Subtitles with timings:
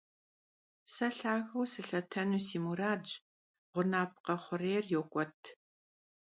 [0.93, 3.09] Se lhageu sılhetenu si muradş—
[3.73, 5.41] ğunapkhe xhurêyr yok'uet.